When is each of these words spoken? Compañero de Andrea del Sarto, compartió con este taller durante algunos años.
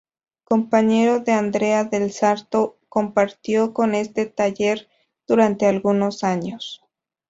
Compañero 0.45 1.19
de 1.19 1.31
Andrea 1.33 1.83
del 1.83 2.11
Sarto, 2.11 2.79
compartió 2.89 3.71
con 3.71 3.93
este 3.93 4.25
taller 4.25 4.89
durante 5.27 5.67
algunos 5.67 6.23
años. 6.23 6.83